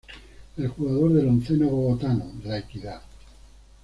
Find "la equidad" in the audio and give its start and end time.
2.43-3.03